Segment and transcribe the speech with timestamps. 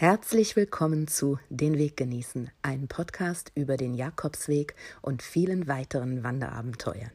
[0.00, 7.10] Herzlich willkommen zu Den Weg genießen, ein Podcast über den Jakobsweg und vielen weiteren Wanderabenteuern.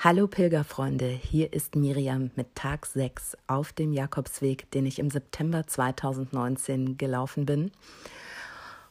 [0.00, 5.66] Hallo Pilgerfreunde, hier ist Miriam mit Tag 6 auf dem Jakobsweg, den ich im September
[5.66, 7.72] 2019 gelaufen bin.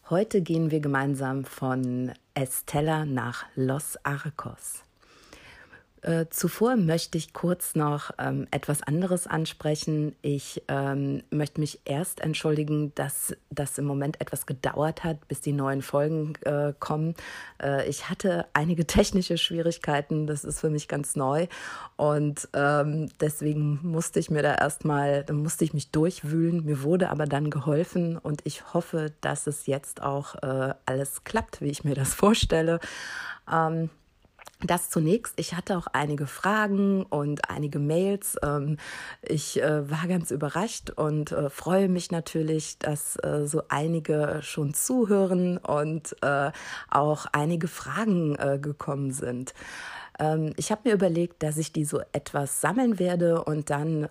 [0.10, 4.84] Heute gehen wir gemeinsam von Estella nach Los Arcos.
[6.02, 10.16] Äh, zuvor möchte ich kurz noch ähm, etwas anderes ansprechen.
[10.22, 15.54] Ich ähm, möchte mich erst entschuldigen, dass das im Moment etwas gedauert hat, bis die
[15.54, 17.16] neuen Folgen äh, kommen.
[17.62, 21.48] Äh, ich hatte einige technische Schwierigkeiten, das ist für mich ganz neu
[21.96, 26.64] und ähm, deswegen musste ich mir da erstmal, musste ich mich durchwühlen.
[26.64, 31.62] Mir wurde aber dann geholfen und ich hoffe, dass es jetzt auch äh, alles klappt,
[31.62, 32.80] wie ich mir das vorstelle.
[34.62, 35.36] Das zunächst.
[35.40, 38.38] Ich hatte auch einige Fragen und einige Mails.
[38.42, 38.78] Ähm,
[39.22, 44.74] ich äh, war ganz überrascht und äh, freue mich natürlich, dass äh, so einige schon
[44.74, 46.16] zuhören und
[46.90, 49.54] auch einige Fragen gekommen sind.
[50.20, 54.08] Ähm, ich habe mir überlegt, dass ich die so etwas sammeln werde und dann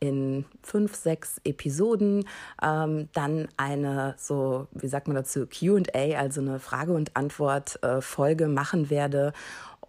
[0.00, 2.26] in fünf, sechs Episoden
[2.62, 8.90] ähm, dann eine so, wie sagt man dazu, QA, also eine Frage- und Antwort-Folge machen
[8.90, 9.32] werde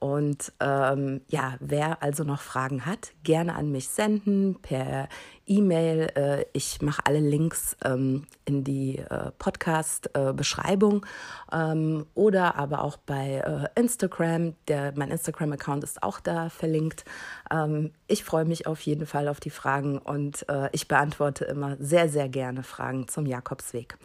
[0.03, 5.07] und ähm, ja, wer also noch Fragen hat, gerne an mich senden per
[5.45, 6.11] E-Mail.
[6.15, 11.05] Äh, ich mache alle Links ähm, in die äh, Podcast-Beschreibung
[11.53, 13.35] ähm, oder aber auch bei
[13.75, 14.55] äh, Instagram.
[14.67, 17.05] Der, mein Instagram-Account ist auch da verlinkt.
[17.49, 21.77] Ähm, ich freue mich auf jeden Fall auf die Fragen und äh, ich beantworte immer
[21.79, 23.97] sehr, sehr gerne Fragen zum Jakobsweg.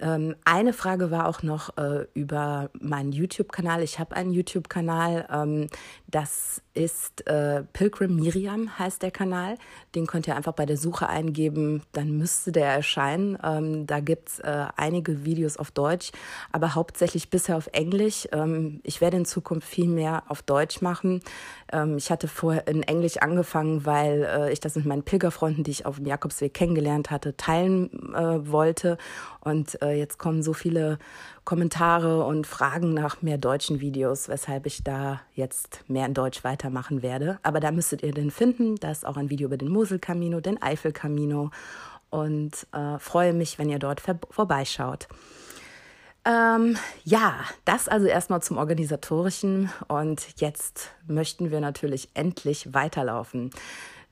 [0.00, 3.82] Ähm, eine Frage war auch noch äh, über meinen YouTube-Kanal.
[3.82, 5.68] Ich habe einen YouTube-Kanal, ähm,
[6.08, 9.56] das ist äh, Pilgrim Miriam heißt der Kanal.
[9.94, 13.38] Den könnt ihr einfach bei der Suche eingeben, dann müsste der erscheinen.
[13.42, 16.10] Ähm, da gibt es äh, einige Videos auf Deutsch,
[16.52, 18.28] aber hauptsächlich bisher auf Englisch.
[18.32, 21.22] Ähm, ich werde in Zukunft viel mehr auf Deutsch machen.
[21.72, 25.70] Ähm, ich hatte vorher in Englisch angefangen, weil äh, ich das mit meinen Pilgerfreunden, die
[25.70, 28.98] ich auf dem Jakobsweg kennengelernt hatte, teilen äh, wollte.
[29.40, 30.98] Und äh, jetzt kommen so viele
[31.44, 37.02] Kommentare und Fragen nach mehr deutschen Videos, weshalb ich da jetzt mehr in Deutsch weitermachen
[37.02, 37.38] werde.
[37.42, 38.76] Aber da müsstet ihr den finden.
[38.76, 41.50] Da ist auch ein Video über den Moselkamino, den Eifelkamino
[42.10, 45.08] und äh, freue mich, wenn ihr dort vorbeischaut.
[46.26, 47.34] Ähm, ja,
[47.66, 53.50] das also erstmal zum Organisatorischen und jetzt möchten wir natürlich endlich weiterlaufen.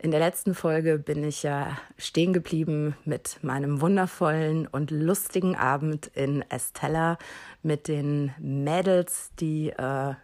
[0.02, 6.08] In der letzten Folge bin ich ja stehen geblieben mit meinem wundervollen und lustigen Abend
[6.08, 7.18] in Estella
[7.62, 10.16] mit den Mädels, die äh, ja,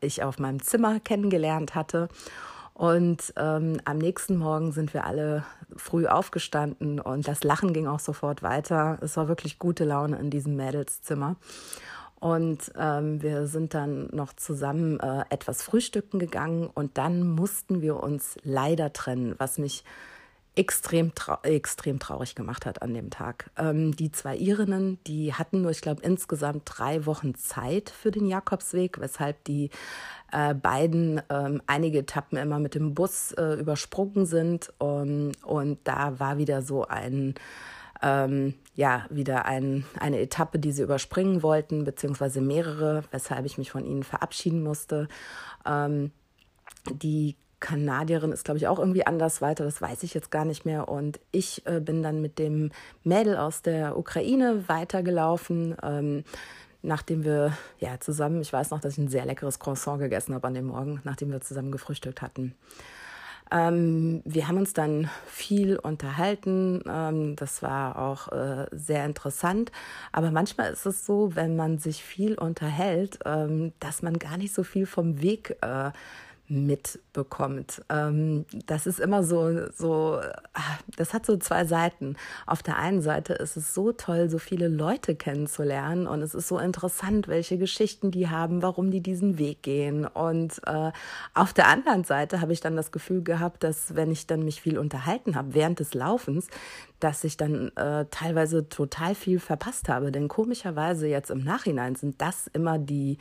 [0.00, 2.08] ich auf meinem Zimmer kennengelernt hatte.
[2.72, 5.44] Und ähm, am nächsten Morgen sind wir alle
[5.76, 8.96] früh aufgestanden und das Lachen ging auch sofort weiter.
[9.02, 11.36] Es war wirklich gute Laune in diesem Mädelszimmer.
[12.18, 18.02] Und ähm, wir sind dann noch zusammen äh, etwas frühstücken gegangen und dann mussten wir
[18.02, 19.84] uns leider trennen, was mich
[20.56, 23.50] extrem, trau extrem traurig gemacht hat an dem Tag.
[23.58, 28.26] Ähm, die zwei Irinnen, die hatten nur, ich glaube, insgesamt drei Wochen Zeit für den
[28.26, 29.70] Jakobsweg, weshalb die
[30.32, 34.72] äh, beiden ähm, einige Etappen immer mit dem Bus äh, übersprungen sind.
[34.78, 37.34] Um, und da war wieder so ein
[38.06, 43.72] ähm, ja, wieder ein, eine Etappe, die sie überspringen wollten, beziehungsweise mehrere, weshalb ich mich
[43.72, 45.08] von ihnen verabschieden musste.
[45.66, 46.12] Ähm,
[46.92, 50.64] die Kanadierin ist, glaube ich, auch irgendwie anders weiter, das weiß ich jetzt gar nicht
[50.64, 50.88] mehr.
[50.88, 52.70] Und ich äh, bin dann mit dem
[53.02, 55.74] Mädel aus der Ukraine weitergelaufen.
[55.82, 56.22] Ähm,
[56.82, 60.46] nachdem wir ja zusammen, ich weiß noch, dass ich ein sehr leckeres Croissant gegessen habe
[60.46, 62.54] an dem Morgen, nachdem wir zusammen gefrühstückt hatten.
[63.50, 66.82] Ähm, wir haben uns dann viel unterhalten.
[66.88, 69.70] Ähm, das war auch äh, sehr interessant.
[70.12, 74.54] Aber manchmal ist es so, wenn man sich viel unterhält, ähm, dass man gar nicht
[74.54, 75.90] so viel vom Weg äh,
[76.48, 77.82] mitbekommt.
[77.88, 80.20] Ähm, das ist immer so, so,
[80.54, 82.16] ah, das hat so zwei Seiten.
[82.46, 86.48] Auf der einen Seite ist es so toll, so viele Leute kennenzulernen und es ist
[86.48, 90.06] so interessant, welche Geschichten die haben, warum die diesen Weg gehen.
[90.06, 90.92] Und äh,
[91.34, 94.60] auf der anderen Seite habe ich dann das Gefühl gehabt, dass wenn ich dann mich
[94.60, 96.48] viel unterhalten habe während des Laufens,
[97.00, 100.12] dass ich dann äh, teilweise total viel verpasst habe.
[100.12, 103.18] Denn komischerweise jetzt im Nachhinein sind das immer die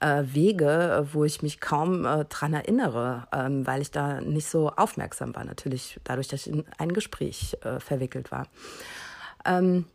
[0.00, 4.70] äh, Wege, wo ich mich kaum äh, dran erinnere, ähm, weil ich da nicht so
[4.70, 5.44] aufmerksam war.
[5.44, 8.46] Natürlich dadurch, dass ich in ein Gespräch äh, verwickelt war.
[9.44, 9.86] Ähm,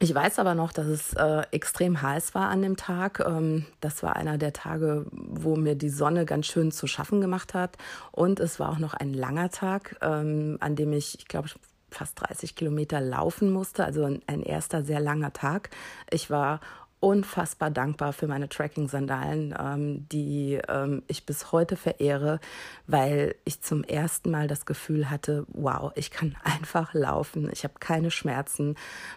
[0.00, 3.18] Ich weiß aber noch, dass es äh, extrem heiß war an dem Tag.
[3.26, 7.52] Ähm, das war einer der Tage, wo mir die Sonne ganz schön zu schaffen gemacht
[7.52, 7.76] hat.
[8.12, 11.48] Und es war auch noch ein langer Tag, ähm, an dem ich, ich glaube,
[11.90, 13.84] fast 30 Kilometer laufen musste.
[13.84, 15.70] Also ein, ein erster sehr langer Tag.
[16.10, 16.60] Ich war
[17.00, 22.40] unfassbar dankbar für meine Tracking-Sandalen, ähm, die ähm, ich bis heute verehre,
[22.86, 27.74] weil ich zum ersten Mal das Gefühl hatte, wow, ich kann einfach laufen, ich habe
[27.78, 28.74] keine Schmerzen,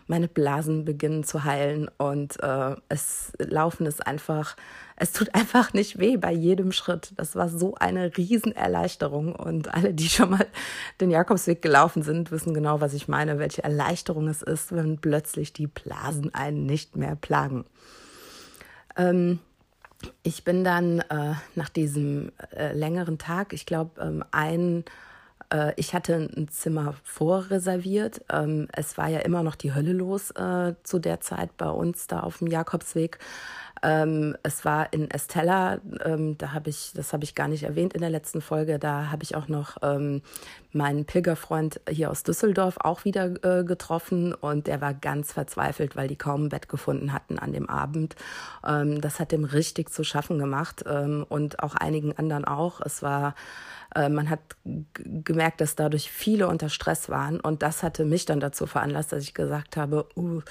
[0.07, 4.55] meine Blasen beginnen zu heilen und äh, es Laufen ist einfach
[5.01, 7.13] es tut einfach nicht weh bei jedem Schritt.
[7.17, 9.35] Das war so eine Riesenerleichterung.
[9.35, 10.45] Und alle, die schon mal
[10.99, 15.53] den Jakobsweg gelaufen sind, wissen genau, was ich meine, welche Erleichterung es ist, wenn plötzlich
[15.53, 17.65] die Blasen einen nicht mehr plagen.
[18.95, 19.39] Ähm,
[20.21, 24.83] ich bin dann äh, nach diesem äh, längeren Tag, ich glaube, ähm, ein
[25.51, 28.21] äh, ich hatte ein Zimmer vorreserviert.
[28.31, 32.05] Ähm, es war ja immer noch die Hölle los äh, zu der Zeit bei uns
[32.05, 33.19] da auf dem Jakobsweg.
[33.83, 37.93] Ähm, es war in Estella, ähm, da habe ich, das habe ich gar nicht erwähnt
[37.93, 40.21] in der letzten Folge, da habe ich auch noch ähm,
[40.71, 46.07] meinen Pilgerfreund hier aus Düsseldorf auch wieder äh, getroffen und der war ganz verzweifelt, weil
[46.07, 48.15] die kaum ein Bett gefunden hatten an dem Abend.
[48.65, 52.81] Ähm, das hat dem richtig zu schaffen gemacht ähm, und auch einigen anderen auch.
[52.81, 53.35] Es war
[53.95, 54.39] äh, man hat
[54.93, 57.39] gemerkt, dass dadurch viele unter Stress waren.
[57.39, 60.41] Und das hatte mich dann dazu veranlasst, dass ich gesagt habe, uh,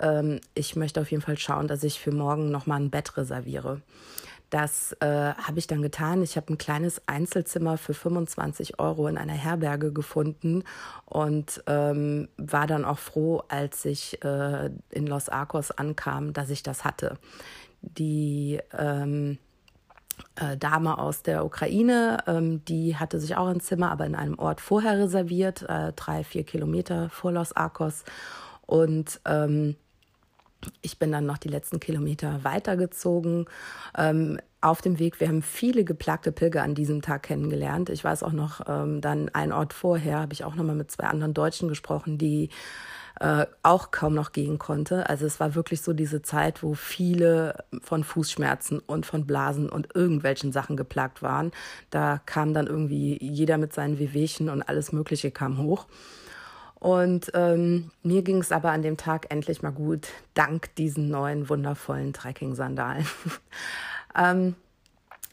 [0.00, 3.82] ähm, ich möchte auf jeden Fall schauen, dass ich für morgen nochmal ein Bett reserviere.
[4.50, 6.22] Das äh, habe ich dann getan.
[6.22, 10.62] Ich habe ein kleines Einzelzimmer für 25 Euro in einer Herberge gefunden
[11.04, 16.62] und ähm, war dann auch froh, als ich äh, in Los Arcos ankam, dass ich
[16.62, 17.18] das hatte.
[17.82, 19.45] Die ähm, äh,
[20.58, 24.60] Dame aus der Ukraine, ähm, die hatte sich auch ein Zimmer, aber in einem Ort
[24.60, 28.04] vorher reserviert, äh, drei, vier Kilometer vor Los Arcos.
[28.66, 29.76] Und ähm,
[30.82, 33.46] ich bin dann noch die letzten Kilometer weitergezogen.
[33.96, 37.88] Ähm, auf dem Weg, wir haben viele geplagte Pilger an diesem Tag kennengelernt.
[37.88, 40.90] Ich weiß auch noch, ähm, dann einen Ort vorher habe ich auch noch mal mit
[40.90, 42.50] zwei anderen Deutschen gesprochen, die
[43.20, 45.08] äh, auch kaum noch gehen konnte.
[45.08, 49.94] Also es war wirklich so diese Zeit, wo viele von Fußschmerzen und von Blasen und
[49.94, 51.52] irgendwelchen Sachen geplagt waren.
[51.90, 55.86] Da kam dann irgendwie jeder mit seinen Wehwehchen und alles Mögliche kam hoch.
[56.78, 61.48] Und ähm, mir ging es aber an dem Tag endlich mal gut, dank diesen neuen
[61.48, 63.06] wundervollen Trekking-Sandalen.
[64.14, 64.54] ähm,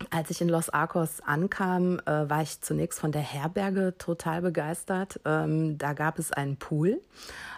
[0.09, 5.19] als ich in Los Arcos ankam, äh, war ich zunächst von der Herberge total begeistert.
[5.25, 7.01] Ähm, da gab es einen Pool.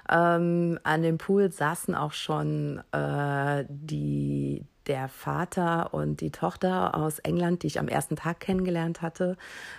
[0.10, 7.20] Ähm, an dem Pool saßen auch schon äh, die, der Vater und die Tochter aus
[7.20, 9.38] England, die ich am ersten Tag kennengelernt hatte.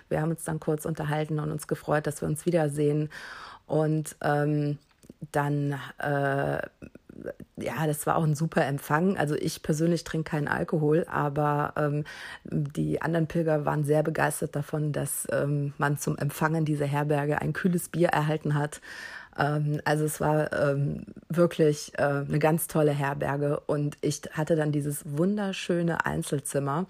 [0.09, 3.11] Wir haben uns dann kurz unterhalten und uns gefreut, dass wir uns wiedersehen.
[3.67, 4.79] Und ähm,
[5.33, 6.59] dann äh,
[7.57, 9.17] ja, das war auch ein super Empfang.
[9.17, 12.05] Also ich persönlich trinke keinen Alkohol, aber ähm,
[12.45, 17.53] die anderen Pilger waren sehr begeistert davon, dass ähm, man zum Empfangen dieser Herberge ein
[17.53, 18.81] kühles Bier erhalten hat.
[19.39, 24.73] Ähm, also es war ähm, wirklich äh, eine ganz tolle Herberge und ich hatte dann
[24.73, 26.87] dieses wunderschöne Einzelzimmer.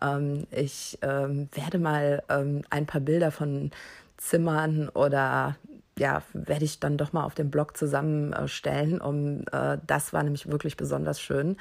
[0.00, 3.70] Ähm, ich werde mal ein paar Bilder von
[4.16, 5.56] Zimmern oder
[5.98, 9.00] ja, werde ich dann doch mal auf dem Blog zusammenstellen.
[9.00, 11.56] Um, äh, das war nämlich wirklich besonders schön.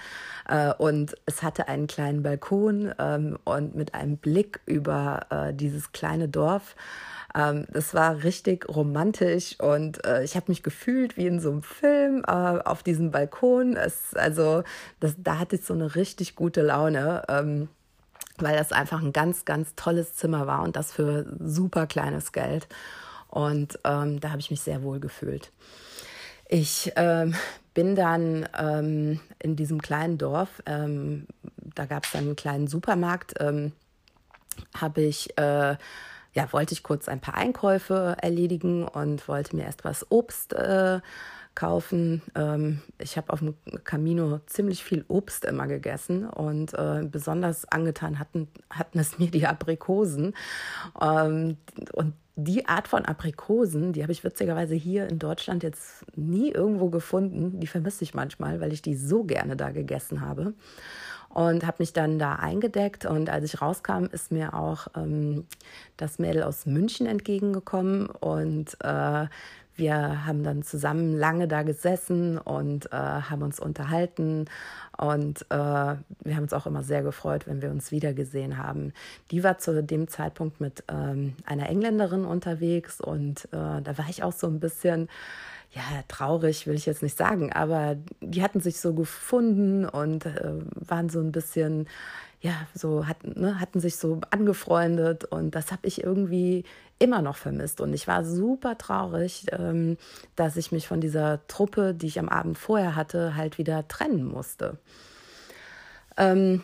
[0.47, 5.91] Äh, und es hatte einen kleinen Balkon ähm, und mit einem Blick über äh, dieses
[5.91, 6.75] kleine Dorf.
[7.35, 11.63] Ähm, das war richtig romantisch und äh, ich habe mich gefühlt wie in so einem
[11.63, 13.75] Film äh, auf diesem Balkon.
[13.75, 14.63] Es, also
[14.99, 17.23] das, da hatte ich so eine richtig gute Laune.
[17.27, 17.69] Ähm,
[18.39, 22.67] weil das einfach ein ganz, ganz tolles Zimmer war und das für super kleines Geld.
[23.29, 25.51] Und ähm, da habe ich mich sehr wohl gefühlt.
[26.49, 27.35] Ich ähm,
[27.73, 31.27] bin dann ähm, in diesem kleinen Dorf, ähm,
[31.75, 33.73] da gab es dann einen kleinen Supermarkt, ähm,
[34.73, 35.75] habe ich, äh,
[36.33, 41.01] ja, wollte ich kurz ein paar Einkäufe erledigen und wollte mir erst was Obst äh,
[41.53, 42.21] kaufen.
[42.35, 48.19] Ähm, ich habe auf dem Camino ziemlich viel Obst immer gegessen und äh, besonders angetan
[48.19, 50.35] hatten, hatten es mir die Aprikosen.
[51.01, 51.57] Ähm,
[51.93, 56.89] und die Art von Aprikosen, die habe ich witzigerweise hier in Deutschland jetzt nie irgendwo
[56.89, 57.59] gefunden.
[57.59, 60.53] Die vermisse ich manchmal, weil ich die so gerne da gegessen habe.
[61.29, 63.07] Und habe mich dann da eingedeckt.
[63.07, 65.45] Und als ich rauskam, ist mir auch ähm,
[65.97, 68.05] das Mädel aus München entgegengekommen.
[68.05, 69.25] Und äh,
[69.77, 74.45] wir haben dann zusammen lange da gesessen und äh, haben uns unterhalten.
[74.97, 78.93] Und äh, wir haben uns auch immer sehr gefreut, wenn wir uns wiedergesehen haben.
[79.31, 84.23] Die war zu dem Zeitpunkt mit ähm, einer Engländerin unterwegs und äh, da war ich
[84.23, 85.07] auch so ein bisschen
[85.71, 90.53] ja, traurig will ich jetzt nicht sagen, aber die hatten sich so gefunden und äh,
[90.73, 91.87] waren so ein bisschen,
[92.41, 96.65] ja, so hatten, ne, hatten sich so angefreundet und das habe ich irgendwie
[96.99, 97.81] immer noch vermisst.
[97.81, 99.97] Und ich war super traurig, ähm,
[100.35, 104.23] dass ich mich von dieser Truppe, die ich am Abend vorher hatte, halt wieder trennen
[104.23, 104.77] musste.
[106.17, 106.63] Ähm,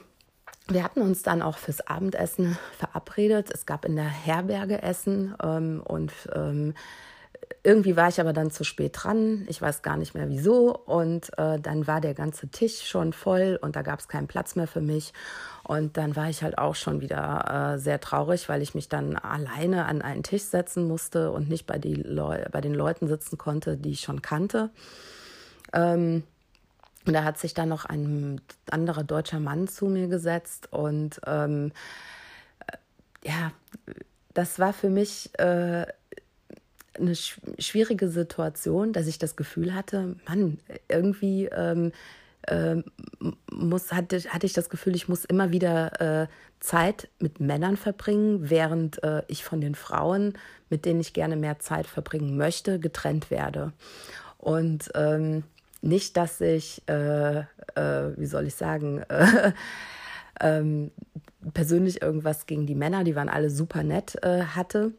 [0.67, 3.49] wir hatten uns dann auch fürs Abendessen verabredet.
[3.51, 6.73] Es gab in der Herberge Essen ähm, und ähm,
[7.63, 9.45] irgendwie war ich aber dann zu spät dran.
[9.47, 10.75] Ich weiß gar nicht mehr wieso.
[10.75, 14.55] Und äh, dann war der ganze Tisch schon voll und da gab es keinen Platz
[14.55, 15.13] mehr für mich.
[15.63, 19.15] Und dann war ich halt auch schon wieder äh, sehr traurig, weil ich mich dann
[19.15, 23.91] alleine an einen Tisch setzen musste und nicht bei, bei den Leuten sitzen konnte, die
[23.91, 24.69] ich schon kannte.
[25.71, 26.23] Ähm,
[27.05, 31.71] und da hat sich dann noch ein anderer deutscher Mann zu mir gesetzt und ähm,
[32.67, 33.51] äh, ja,
[34.33, 35.85] das war für mich äh,
[36.97, 41.91] eine schwierige Situation, dass ich das Gefühl hatte, Mann, irgendwie ähm,
[42.43, 42.75] äh,
[43.51, 46.27] muss, hatte, hatte ich das Gefühl, ich muss immer wieder äh,
[46.59, 50.33] Zeit mit Männern verbringen, während äh, ich von den Frauen,
[50.69, 53.73] mit denen ich gerne mehr Zeit verbringen möchte, getrennt werde.
[54.37, 55.43] Und ähm,
[55.81, 57.43] nicht, dass ich, äh, äh,
[58.17, 59.03] wie soll ich sagen,
[60.39, 60.91] ähm,
[61.53, 64.93] persönlich irgendwas gegen die Männer, die waren alle super nett, äh, hatte.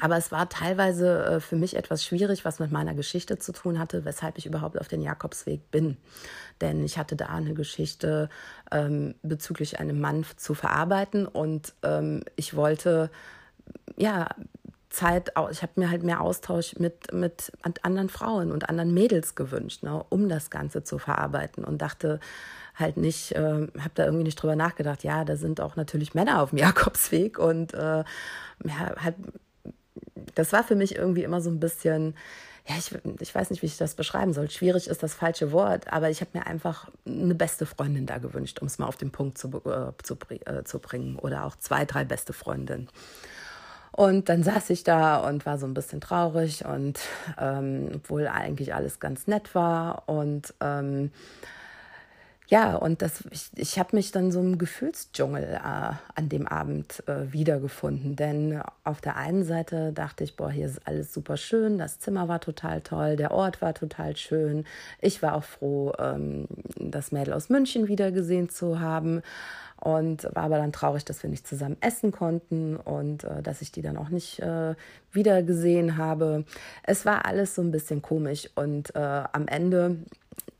[0.00, 3.78] Aber es war teilweise äh, für mich etwas schwierig, was mit meiner Geschichte zu tun
[3.78, 5.96] hatte, weshalb ich überhaupt auf den Jakobsweg bin.
[6.60, 8.28] Denn ich hatte da eine Geschichte
[8.70, 13.10] ähm, bezüglich einem Mann zu verarbeiten und ähm, ich wollte
[13.96, 14.28] ja
[14.90, 17.52] Zeit, ich habe mir halt mehr Austausch mit, mit
[17.82, 22.18] anderen Frauen und anderen Mädels gewünscht, ne, um das Ganze zu verarbeiten und dachte
[22.74, 26.40] halt nicht, äh, habe da irgendwie nicht drüber nachgedacht, ja, da sind auch natürlich Männer
[26.40, 28.04] auf dem Jakobsweg und äh,
[28.64, 29.16] ja, halt
[30.34, 32.14] das war für mich irgendwie immer so ein bisschen,
[32.66, 32.90] ja, ich,
[33.20, 34.50] ich weiß nicht, wie ich das beschreiben soll.
[34.50, 38.58] Schwierig ist das falsche Wort, aber ich habe mir einfach eine beste Freundin da gewünscht,
[38.60, 41.18] um es mal auf den Punkt zu, äh, zu, äh, zu bringen.
[41.18, 42.88] Oder auch zwei, drei beste Freundinnen.
[43.92, 47.00] Und dann saß ich da und war so ein bisschen traurig und
[47.40, 51.12] ähm, obwohl eigentlich alles ganz nett war und ähm,
[52.48, 55.58] ja, und das, ich, ich habe mich dann so im Gefühlsdschungel äh,
[56.14, 58.14] an dem Abend äh, wiedergefunden.
[58.14, 62.28] Denn auf der einen Seite dachte ich, boah, hier ist alles super schön, das Zimmer
[62.28, 64.64] war total toll, der Ort war total schön.
[65.00, 69.22] Ich war auch froh, ähm, das Mädel aus München wiedergesehen zu haben.
[69.78, 73.72] Und war aber dann traurig, dass wir nicht zusammen essen konnten und äh, dass ich
[73.72, 74.74] die dann auch nicht äh,
[75.12, 76.44] wieder gesehen habe.
[76.82, 79.98] Es war alles so ein bisschen komisch und äh, am Ende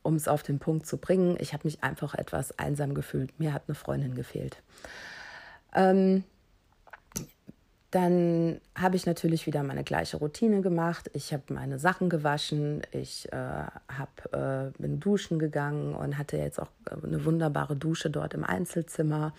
[0.06, 3.38] um es auf den Punkt zu bringen, ich habe mich einfach etwas einsam gefühlt.
[3.38, 4.62] Mir hat eine Freundin gefehlt.
[5.74, 6.24] Ähm,
[7.90, 11.10] dann habe ich natürlich wieder meine gleiche Routine gemacht.
[11.14, 16.60] Ich habe meine Sachen gewaschen, ich äh, hab, äh, bin duschen gegangen und hatte jetzt
[16.60, 16.70] auch
[17.02, 19.32] eine wunderbare Dusche dort im Einzelzimmer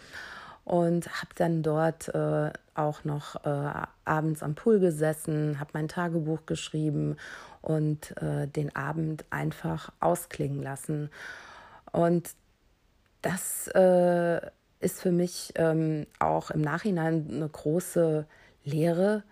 [0.68, 3.72] und habe dann dort äh, auch noch äh,
[4.04, 7.16] abends am Pool gesessen, habe mein Tagebuch geschrieben
[7.62, 11.10] und äh, den Abend einfach ausklingen lassen.
[11.94, 12.32] Und
[13.22, 14.42] das äh,
[14.82, 18.26] ist für mich ähm, auch im Nachhinein eine große
[18.66, 19.24] Lehre,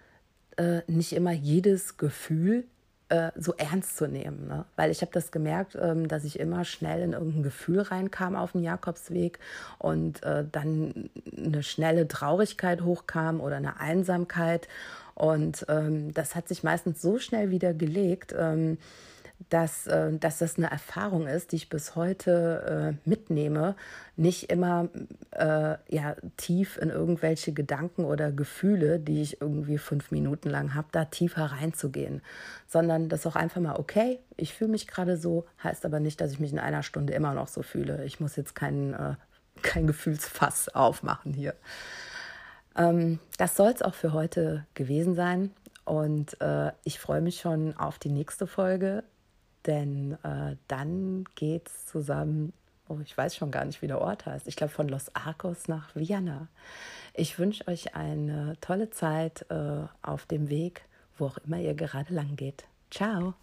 [0.55, 2.63] äh, nicht immer jedes Gefühl
[3.09, 4.47] äh, so ernst zu nehmen.
[4.47, 4.65] Ne?
[4.75, 8.53] Weil ich habe das gemerkt, ähm, dass ich immer schnell in irgendein Gefühl reinkam auf
[8.53, 9.39] dem Jakobsweg
[9.77, 14.67] und äh, dann eine schnelle Traurigkeit hochkam oder eine Einsamkeit.
[15.13, 18.33] Und ähm, das hat sich meistens so schnell wieder gelegt.
[18.37, 18.77] Ähm,
[19.49, 23.75] dass, äh, dass das eine Erfahrung ist, die ich bis heute äh, mitnehme,
[24.15, 24.89] nicht immer
[25.31, 30.87] äh, ja, tief in irgendwelche Gedanken oder Gefühle, die ich irgendwie fünf Minuten lang habe,
[30.91, 32.21] da tiefer reinzugehen,
[32.67, 36.31] sondern das auch einfach mal, okay, ich fühle mich gerade so, heißt aber nicht, dass
[36.31, 38.05] ich mich in einer Stunde immer noch so fühle.
[38.05, 39.15] Ich muss jetzt kein, äh,
[39.61, 41.53] kein Gefühlsfass aufmachen hier.
[42.77, 45.51] Ähm, das soll es auch für heute gewesen sein.
[45.85, 49.03] Und äh, ich freue mich schon auf die nächste Folge
[49.67, 52.53] denn äh, dann es zusammen,
[52.87, 54.47] oh, ich weiß schon gar nicht, wie der Ort heißt.
[54.47, 56.47] Ich glaube von Los Arcos nach Vienna.
[57.13, 60.83] Ich wünsche euch eine tolle Zeit äh, auf dem Weg,
[61.17, 62.65] wo auch immer ihr gerade lang geht.
[62.91, 63.33] Ciao.